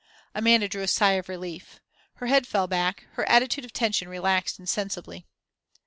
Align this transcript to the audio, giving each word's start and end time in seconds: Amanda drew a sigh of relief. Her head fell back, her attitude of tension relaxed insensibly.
Amanda 0.33 0.67
drew 0.67 0.81
a 0.81 0.87
sigh 0.87 1.11
of 1.11 1.29
relief. 1.29 1.79
Her 2.15 2.25
head 2.25 2.47
fell 2.47 2.65
back, 2.65 3.05
her 3.11 3.29
attitude 3.29 3.65
of 3.65 3.71
tension 3.71 4.09
relaxed 4.09 4.57
insensibly. 4.57 5.27